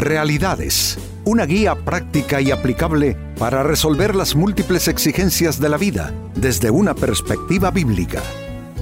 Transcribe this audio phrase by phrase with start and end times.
[0.00, 6.70] Realidades, una guía práctica y aplicable para resolver las múltiples exigencias de la vida desde
[6.70, 8.22] una perspectiva bíblica.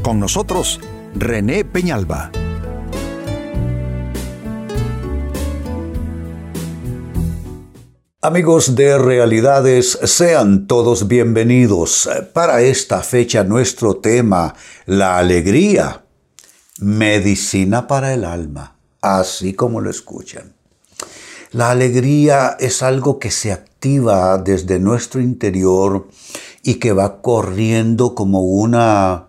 [0.00, 0.78] Con nosotros,
[1.16, 2.30] René Peñalba.
[8.23, 12.09] Amigos de Realidades, sean todos bienvenidos.
[12.32, 14.55] Para esta fecha nuestro tema,
[14.87, 16.05] la alegría,
[16.79, 20.57] medicina para el alma, así como lo escuchan.
[21.50, 26.08] La alegría es algo que se activa desde nuestro interior
[26.62, 29.29] y que va corriendo como una,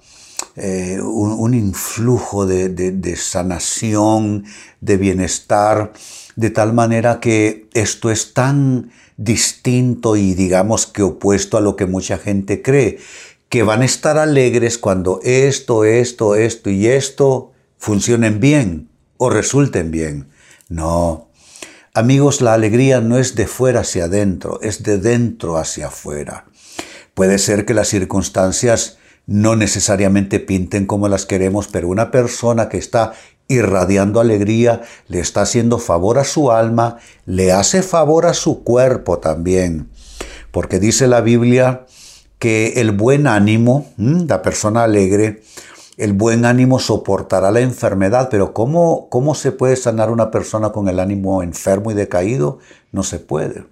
[0.56, 4.46] eh, un, influjo de sanación,
[4.82, 5.94] de bienestar
[6.40, 11.86] de tal manera que esto es tan distinto y digamos que opuesto a lo que
[11.86, 12.98] mucha gente cree,
[13.50, 19.92] que van a estar alegres cuando esto, esto, esto y esto funcionen bien o resulten
[19.92, 20.30] bien.
[20.70, 21.29] No.
[21.96, 26.46] Amigos, la alegría no es de fuera hacia adentro, es de dentro hacia afuera.
[27.16, 32.78] Puede ser que las circunstancias no necesariamente pinten como las queremos, pero una persona que
[32.78, 33.14] está
[33.48, 39.18] irradiando alegría, le está haciendo favor a su alma, le hace favor a su cuerpo
[39.18, 39.90] también.
[40.52, 41.86] Porque dice la Biblia
[42.38, 45.42] que el buen ánimo, la persona alegre,
[46.00, 50.88] el buen ánimo soportará la enfermedad, pero ¿cómo, ¿cómo se puede sanar una persona con
[50.88, 52.60] el ánimo enfermo y decaído?
[52.92, 53.66] No se puede.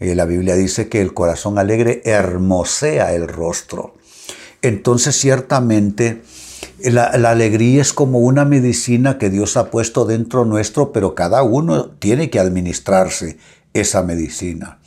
[0.00, 3.94] Eh, la Biblia dice que el corazón alegre hermosea el rostro.
[4.60, 6.22] Entonces ciertamente
[6.80, 11.90] la, alegría es como una medicina que Dios ha puesto dentro nuestro, pero cada uno
[11.90, 13.38] tiene que administrarse
[13.72, 14.78] esa medicina.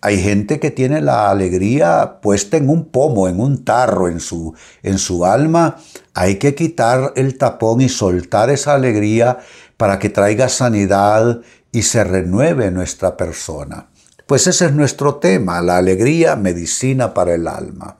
[0.00, 4.54] Hay gente que tiene la alegría puesta en un pomo, en un tarro, en su,
[4.82, 5.76] en su alma.
[6.14, 9.38] Hay que quitar el tapón y soltar esa alegría
[9.76, 11.40] para que traiga sanidad
[11.72, 13.90] y se renueve nuestra persona.
[14.26, 17.98] Pues ese es nuestro tema, la alegría, medicina para el alma.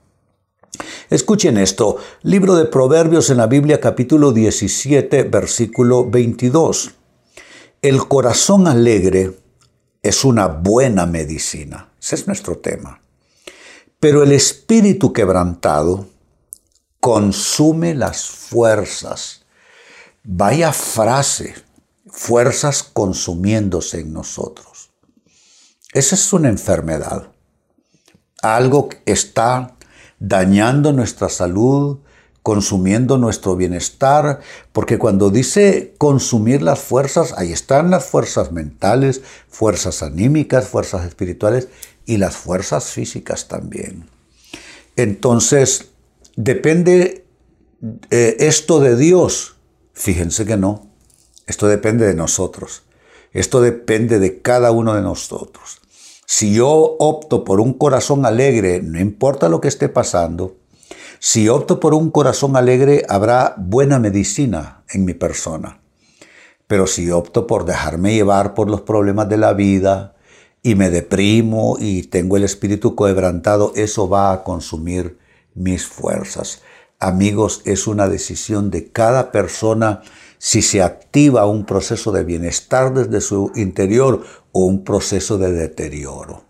[1.09, 6.92] Escuchen esto, libro de Proverbios en la Biblia capítulo 17 versículo 22.
[7.82, 9.32] El corazón alegre
[10.03, 11.92] es una buena medicina.
[12.00, 13.03] Ese es nuestro tema.
[13.98, 16.06] Pero el espíritu quebrantado
[17.00, 19.47] consume las fuerzas.
[20.22, 21.55] Vaya frase,
[22.06, 24.91] fuerzas consumiéndose en nosotros.
[25.93, 27.33] Esa es una enfermedad.
[28.43, 29.77] Algo está
[30.19, 31.99] dañando nuestra salud,
[32.43, 34.41] consumiendo nuestro bienestar,
[34.72, 41.69] porque cuando dice consumir las fuerzas, ahí están las fuerzas mentales, fuerzas anímicas, fuerzas espirituales
[42.06, 44.09] y las fuerzas físicas también.
[44.97, 45.90] Entonces,
[46.45, 47.27] ¿depende
[48.11, 49.56] eh, esto de Dios?
[49.93, 50.87] Fíjense que no,
[51.47, 52.84] esto depende de nosotros,
[53.33, 55.81] esto depende de cada uno de nosotros.
[56.27, 60.56] Si yo opto por un corazón alegre, no importa lo que esté pasando,
[61.19, 65.81] si opto por un corazón alegre, habrá buena medicina en mi persona.
[66.67, 70.15] Pero si opto por dejarme llevar por los problemas de la vida
[70.62, 75.19] y me deprimo y tengo el espíritu quebrantado, eso va a consumir
[75.55, 76.62] mis fuerzas.
[76.99, 80.03] Amigos, es una decisión de cada persona
[80.38, 86.44] si se activa un proceso de bienestar desde su interior o un proceso de deterioro.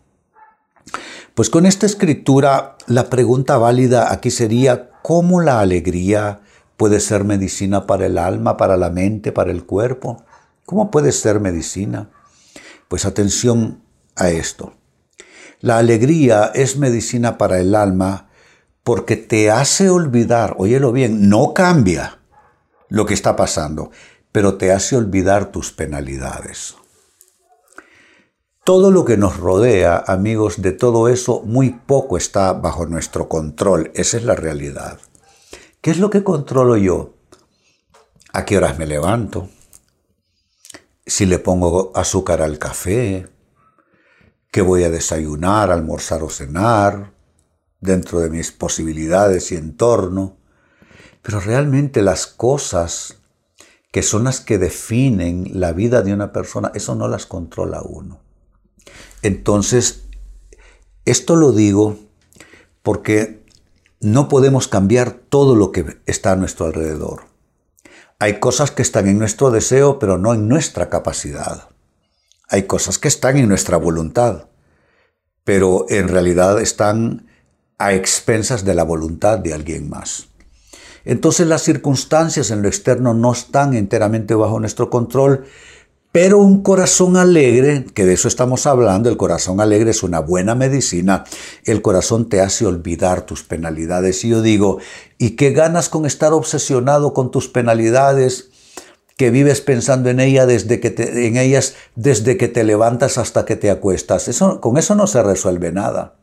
[1.34, 6.40] Pues con esta escritura, la pregunta válida aquí sería, ¿cómo la alegría
[6.76, 10.24] puede ser medicina para el alma, para la mente, para el cuerpo?
[10.66, 12.10] ¿Cómo puede ser medicina?
[12.88, 13.82] Pues atención
[14.16, 14.74] a esto.
[15.60, 18.29] La alegría es medicina para el alma
[18.82, 22.18] porque te hace olvidar, óyelo bien, no cambia,
[22.88, 23.90] lo que está pasando,
[24.32, 26.76] pero te hace olvidar tus penalidades.
[28.64, 33.90] Todo lo que nos rodea, amigos, de todo eso, muy poco está bajo nuestro control.
[33.94, 34.98] Esa es la realidad.
[35.80, 37.14] ¿Qué es lo que controlo yo?
[38.32, 39.48] ¿A qué horas me levanto?
[41.06, 43.26] Si le pongo azúcar al café,
[44.52, 47.12] qué voy a desayunar, almorzar o cenar,
[47.80, 50.36] dentro de mis posibilidades y entorno.
[51.22, 53.16] Pero realmente las cosas
[53.92, 58.20] que son las que definen la vida de una persona, eso no las controla uno.
[59.22, 60.04] Entonces,
[61.04, 61.98] esto lo digo
[62.82, 63.44] porque
[64.00, 67.24] no podemos cambiar todo lo que está a nuestro alrededor.
[68.18, 71.68] Hay cosas que están en nuestro deseo, pero no en nuestra capacidad.
[72.48, 74.48] Hay cosas que están en nuestra voluntad,
[75.44, 77.29] pero en realidad están
[77.80, 80.28] a expensas de la voluntad de alguien más.
[81.06, 85.46] Entonces las circunstancias en lo externo no están enteramente bajo nuestro control,
[86.12, 90.56] Pero un corazón alegre, que de eso estamos hablando, el corazón alegre es una buena
[90.56, 91.24] medicina,
[91.64, 94.24] el corazón te hace olvidar tus penalidades.
[94.24, 94.78] Y yo digo,
[95.18, 98.48] ¿y qué ganas con estar obsesionado con tus penalidades?
[99.16, 103.44] que vives pensando en, ella desde que te, en ellas desde que te levantas hasta
[103.44, 104.28] que te acuestas.
[104.28, 106.19] Eso, con eso no se resuelve nada.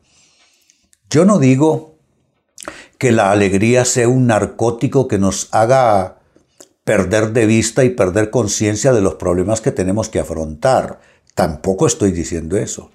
[1.10, 1.94] Yo no digo
[2.98, 6.18] que la alegría sea un narcótico que nos haga
[6.84, 11.00] perder de vista y perder conciencia de los problemas que tenemos que afrontar.
[11.34, 12.90] Tampoco estoy diciendo eso.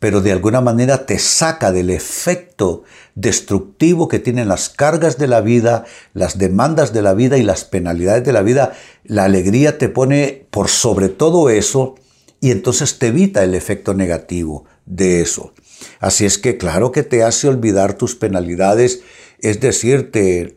[0.00, 2.82] Pero de alguna manera te saca del efecto
[3.14, 5.84] destructivo que tienen las cargas de la vida,
[6.14, 8.72] las demandas de la vida y las penalidades de la vida.
[9.04, 11.94] La alegría te pone por sobre todo eso
[12.40, 15.52] y entonces te evita el efecto negativo de eso.
[16.00, 19.02] Así es que claro que te hace olvidar tus penalidades,
[19.38, 20.56] es decir, te,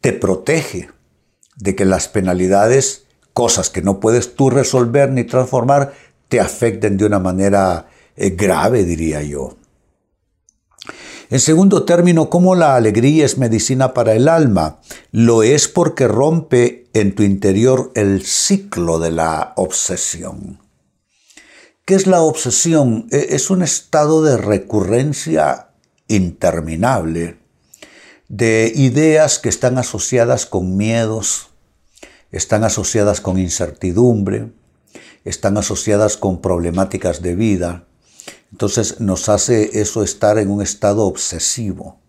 [0.00, 0.90] te protege
[1.56, 5.94] de que las penalidades, cosas que no puedes tú resolver ni transformar,
[6.28, 9.56] te afecten de una manera eh, grave, diría yo.
[11.28, 14.78] En segundo término, ¿cómo la alegría es medicina para el alma?
[15.10, 20.60] Lo es porque rompe en tu interior el ciclo de la obsesión.
[21.86, 23.06] ¿Qué es la obsesión?
[23.12, 25.68] E, es un estado de recurrencia
[26.08, 27.38] interminable
[28.28, 31.50] de ideas que están asociadas con miedos,
[32.32, 34.50] están asociadas con incertidumbre,
[35.24, 37.84] están asociadas con problemáticas de vida.
[38.50, 42.00] Entonces nos hace eso estar en un estado obsesivo.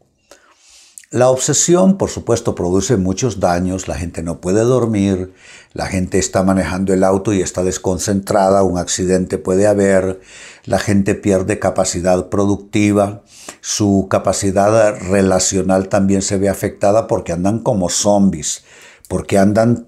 [1.09, 5.31] La obsesión, por supuesto, produce muchos daños, la gente no puede dormir,
[5.71, 10.19] la gente está manejando el auto y está desconcentrada, un accidente puede haber,
[10.65, 13.23] la gente pierde capacidad productiva,
[13.61, 18.65] su capacidad relacional también se ve afectada porque andan como zombies,
[19.07, 19.87] porque andan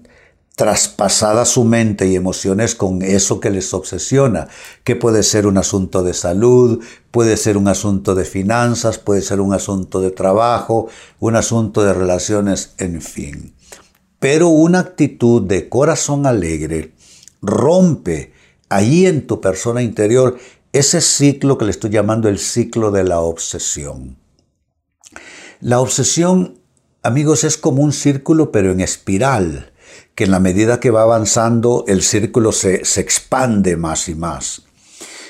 [0.60, 4.48] traspasada su mente y emociones con eso que les obsesiona,
[4.84, 9.40] que puede ser un asunto de salud, puede ser un asunto de finanzas, puede ser
[9.40, 13.54] un asunto de trabajo, un asunto de relaciones, en fin.
[14.18, 16.92] Pero una actitud de corazón alegre
[17.40, 18.34] rompe
[18.68, 20.36] allí en tu persona interior
[20.74, 24.18] ese ciclo que le estoy llamando el ciclo de la obsesión.
[25.62, 26.58] La obsesión,
[27.02, 29.70] amigos, es como un círculo pero en espiral
[30.14, 34.62] que en la medida que va avanzando el círculo se, expande más y más.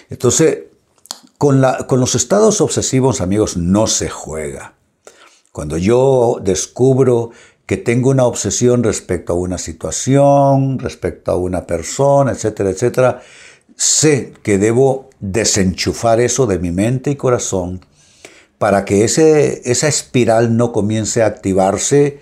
[0.09, 0.65] Entonces,
[1.39, 4.75] con, la, con los estados obsesivos, amigos, no se juega.
[5.53, 7.31] Cuando yo descubro
[7.67, 13.23] que tengo una obsesión respecto a una situación, respecto a una persona, etcétera, etcétera,
[13.77, 17.85] sé que debo desenchufar eso de mi mente y corazón
[18.59, 22.21] para que ese, esa espiral no comience a activarse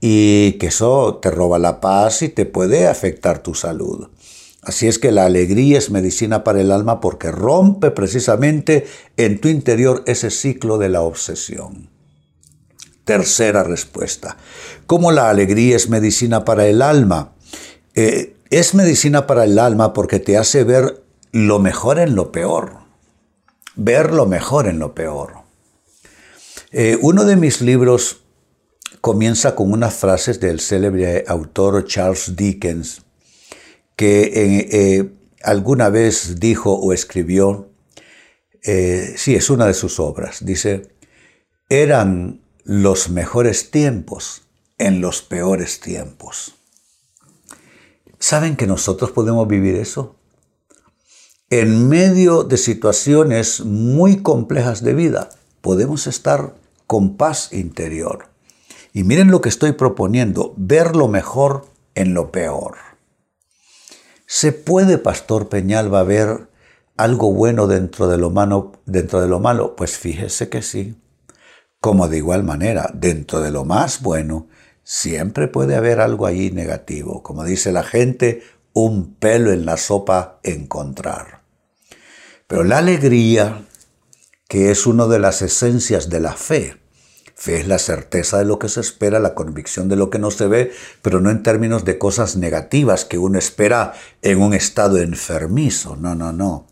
[0.00, 4.08] y que eso te roba la paz y te puede afectar tu salud.
[4.62, 8.86] Así es que la alegría es medicina para el alma porque rompe precisamente
[9.16, 11.88] en tu interior ese ciclo de la obsesión.
[13.04, 14.36] Tercera respuesta.
[14.86, 17.32] ¿Cómo la alegría es medicina para el alma?
[17.94, 21.02] Eh, es medicina para el alma porque te hace ver
[21.32, 22.72] lo mejor en lo peor.
[23.76, 25.34] Ver lo mejor en lo peor.
[26.72, 28.22] Eh, uno de mis libros
[29.00, 33.02] comienza con unas frases del célebre autor Charles Dickens,
[33.96, 35.12] que eh, eh,
[35.42, 37.70] alguna vez dijo o escribió,
[38.62, 40.90] eh, sí, es una de sus obras, dice,
[41.68, 44.42] eran los mejores tiempos
[44.78, 46.54] en los peores tiempos.
[48.18, 50.16] ¿Saben que nosotros podemos vivir eso?
[51.50, 56.54] En medio de situaciones muy complejas de vida, podemos estar
[56.86, 58.27] con paz interior.
[58.98, 62.78] Y miren lo que estoy proponiendo, ver lo mejor en lo peor.
[64.26, 66.48] ¿Se puede, Pastor Peñalba, ver
[66.96, 68.72] algo bueno dentro de lo malo?
[68.86, 69.76] Dentro de lo malo?
[69.76, 71.00] Pues fíjese que sí.
[71.78, 74.48] Como de igual manera, dentro de lo más bueno,
[74.82, 77.22] siempre puede haber algo ahí negativo.
[77.22, 81.44] Como dice la gente, un pelo en la sopa encontrar.
[82.48, 83.64] Pero la alegría,
[84.48, 86.78] que es una de las esencias de la fe,
[87.40, 90.32] Fe es la certeza de lo que se espera, la convicción de lo que no
[90.32, 94.98] se ve, pero no en términos de cosas negativas que uno espera en un estado
[94.98, 95.94] enfermizo.
[95.94, 96.66] No, no, no.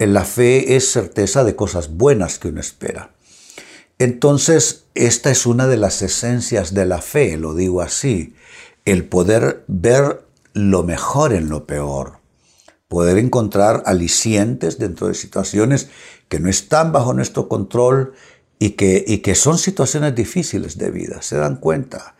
[0.00, 3.12] La fe es certeza de cosas buenas que uno espera.
[4.00, 8.34] Entonces, esta es una de las esencias de la fe, lo digo así,
[8.84, 12.18] el poder ver lo mejor en lo peor,
[12.88, 15.88] poder encontrar alicientes dentro de situaciones
[16.28, 18.14] que no están bajo nuestro control,
[18.58, 21.22] y que, y que son situaciones difíciles de vida.
[21.22, 22.16] ¿Se dan cuenta?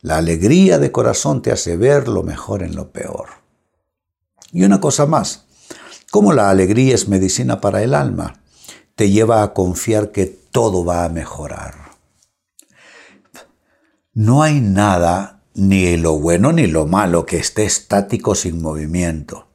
[0.00, 3.26] La alegría de corazón te hace ver lo mejor en lo peor.
[4.52, 5.46] Y una cosa más,
[6.10, 8.40] como la alegría es medicina para el alma,
[8.94, 11.74] te lleva a confiar que todo va a mejorar.
[14.14, 19.48] No hay nada, ni lo bueno ni lo malo, que esté estático sin movimiento.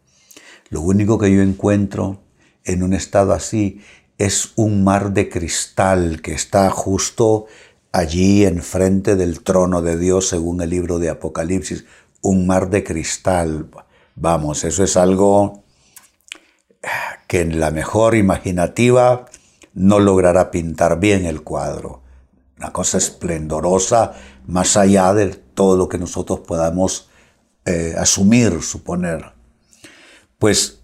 [0.70, 2.22] Lo único que yo encuentro
[2.64, 3.82] en un estado así
[4.26, 7.48] es un mar de cristal que está justo
[7.92, 11.86] allí enfrente del trono de Dios según el libro de Apocalipsis.
[12.22, 13.72] Un mar de cristal.
[14.14, 15.64] Vamos, eso es algo
[17.28, 19.26] que en la mejor imaginativa
[19.74, 22.04] no logrará pintar bien el cuadro.
[22.60, 24.14] Una cosa esplendorosa
[24.46, 27.10] más allá de todo lo que nosotros podamos
[27.66, 29.34] eh, asumir, suponer.
[30.38, 30.81] Pues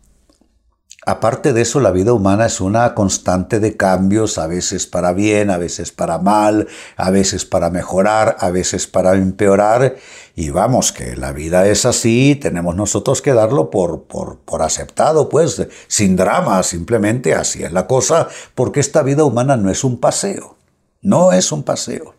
[1.08, 5.50] Aparte de eso, la vida humana es una constante de cambios, a veces para bien,
[5.50, 9.96] a veces para mal, a veces para mejorar, a veces para empeorar.
[10.36, 15.30] Y vamos, que la vida es así, tenemos nosotros que darlo por, por, por aceptado,
[15.30, 20.02] pues, sin drama, simplemente así es la cosa, porque esta vida humana no es un
[20.02, 20.58] paseo,
[21.02, 22.16] no es un paseo.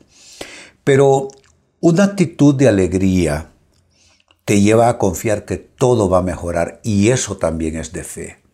[0.83, 1.29] Pero
[1.81, 3.51] una actitud de alegría
[4.47, 8.48] te lleva a confiar que todo va a mejorar y eso también es de fe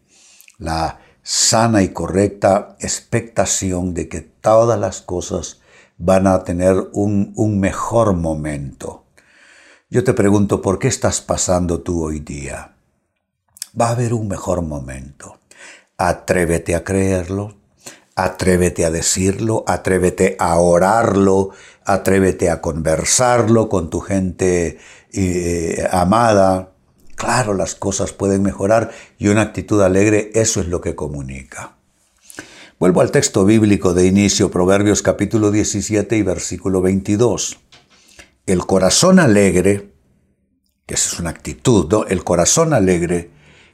[0.58, 5.60] la sana y correcta expectación de que todas las cosas
[5.96, 9.04] van a tener un, un mejor momento.
[9.90, 12.76] Yo te pregunto, ¿por qué estás pasando tú hoy día?
[13.80, 15.38] Va a haber un mejor momento.
[15.96, 17.54] Atrévete a creerlo,
[18.16, 21.50] atrévete a decirlo, atrévete a orarlo,
[21.84, 24.78] atrévete a conversarlo con tu gente
[25.12, 26.73] eh, amada,
[27.24, 31.78] Claro, las cosas pueden mejorar y una actitud alegre, eso es lo que comunica.
[32.78, 37.60] Vuelvo al texto bíblico de inicio, Proverbios capítulo 17 y versículo 22.
[38.44, 39.94] El corazón alegre,
[40.84, 42.04] que esa es una actitud, ¿no?
[42.04, 43.30] El corazón alegre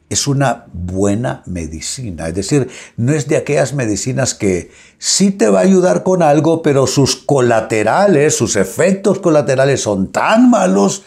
[0.09, 2.29] es una buena medicina.
[2.29, 6.63] Es decir, no es de aquellas medicinas que sí te va a ayudar con algo,
[6.63, 11.03] pero sus colaterales, sus efectos colaterales son tan malos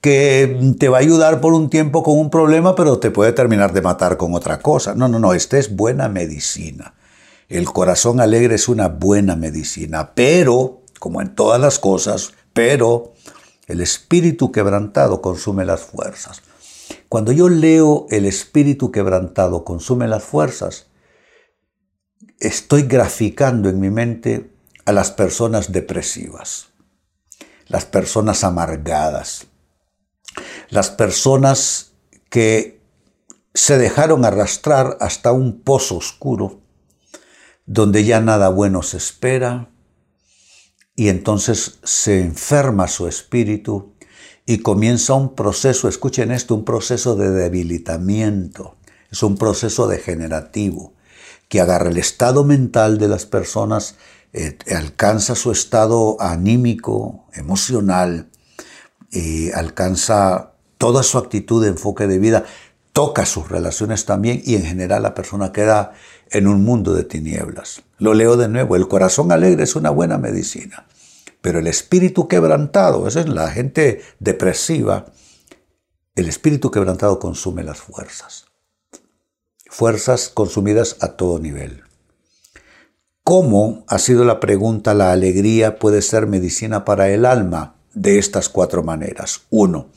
[0.00, 3.72] que te va a ayudar por un tiempo con un problema, pero te puede terminar
[3.72, 4.94] de matar con otra cosa.
[4.94, 6.94] No, no, no, esta es buena medicina.
[7.48, 13.14] El corazón alegre es una buena medicina, pero, como en todas las cosas, pero
[13.66, 16.42] el espíritu quebrantado consume las fuerzas.
[17.08, 20.86] Cuando yo leo el espíritu quebrantado consume las fuerzas,
[22.40, 24.52] estoy graficando en mi mente
[24.84, 26.68] a las personas depresivas,
[27.66, 29.46] las personas amargadas,
[30.68, 31.92] las personas
[32.28, 32.80] que
[33.54, 36.60] se dejaron arrastrar hasta un pozo oscuro
[37.64, 39.70] donde ya nada bueno se espera
[40.94, 43.94] y entonces se enferma su espíritu
[44.46, 48.76] y comienza un proceso, escuchen esto, un proceso de debilitamiento,
[49.10, 50.94] es un proceso degenerativo
[51.48, 53.96] que agarra el estado mental de las personas,
[54.32, 58.30] eh, alcanza su estado anímico, emocional,
[59.10, 62.44] y alcanza toda su actitud de enfoque de vida,
[62.92, 65.92] toca sus relaciones también y en general la persona queda
[66.30, 67.82] en un mundo de tinieblas.
[67.98, 70.86] Lo leo de nuevo, el corazón alegre es una buena medicina,
[71.40, 75.06] pero el espíritu quebrantado, esa es la gente depresiva,
[76.14, 78.46] el espíritu quebrantado consume las fuerzas.
[79.66, 81.82] Fuerzas consumidas a todo nivel.
[83.22, 87.74] ¿Cómo, ha sido la pregunta, la alegría puede ser medicina para el alma?
[87.92, 89.42] De estas cuatro maneras.
[89.50, 89.88] Uno,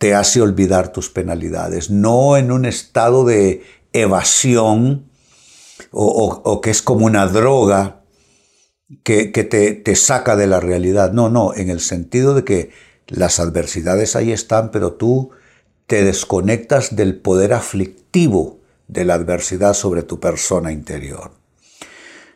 [0.00, 5.10] te hace olvidar tus penalidades, no en un estado de evasión
[5.90, 8.00] o, que es como una droga
[9.04, 11.12] que, te, saca de la realidad.
[11.12, 12.70] No, no, en el sentido de que
[13.08, 15.32] las adversidades ahí están, pero tú
[15.86, 21.32] te desconectas del poder aflictivo de la adversidad sobre tu persona interior.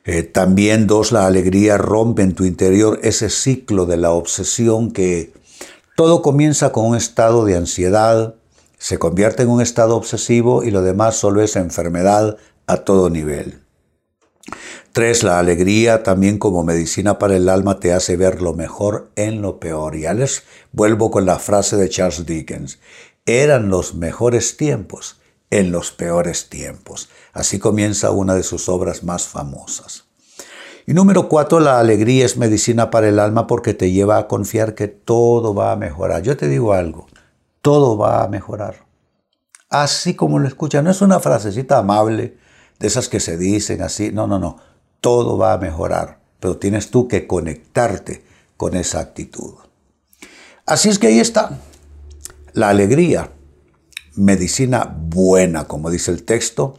[0.05, 5.33] Eh, también, dos, la alegría rompe en tu interior ese ciclo de la obsesión que
[5.95, 8.35] todo comienza con un estado de ansiedad,
[8.79, 12.37] se convierte en un estado obsesivo y lo demás solo es enfermedad
[12.67, 13.63] a todo nivel.
[14.93, 19.43] Tres, la alegría también como medicina para el alma te hace ver lo mejor en
[19.43, 19.97] lo peor.
[19.97, 22.79] Ya les vuelvo con la frase de Charles Dickens.
[23.27, 25.21] Eran los mejores tiempos
[25.51, 27.09] en los peores tiempos.
[27.33, 30.04] Así comienza una de sus obras más famosas.
[30.87, 34.75] Y número cuatro, la alegría es medicina para el alma porque te lleva a confiar
[34.75, 36.23] que todo va a mejorar.
[36.23, 37.07] Yo te digo algo,
[37.63, 38.85] todo va a mejorar.
[39.71, 42.37] Así como lo escuchas, no es una frasecita amable
[42.79, 44.59] de esas que se dicen así, no, no, no,
[45.01, 48.25] todo va a mejorar, pero tienes tú que conectarte
[48.57, 49.55] con esa actitud.
[50.67, 51.61] Así es que ahí está,
[52.53, 53.33] la alegría,
[54.15, 56.77] medicina buena, como dice el texto.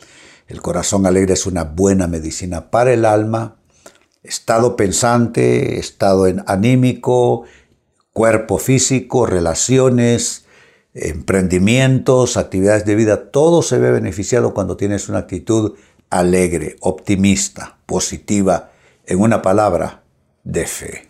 [0.48, 3.58] El corazón alegre es una buena medicina para el alma.
[4.28, 7.44] Estado pensante, estado anímico,
[8.12, 10.46] cuerpo físico, relaciones,
[10.94, 15.74] emprendimientos, actividades de vida, todo se ve beneficiado cuando tienes una actitud
[16.10, 18.72] alegre, optimista, positiva,
[19.06, 20.04] en una palabra,
[20.44, 21.10] de fe.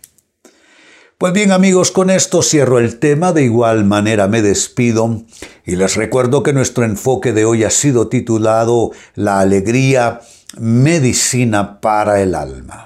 [1.18, 5.22] Pues bien amigos, con esto cierro el tema, de igual manera me despido
[5.64, 10.20] y les recuerdo que nuestro enfoque de hoy ha sido titulado La alegría,
[10.58, 12.85] medicina para el alma.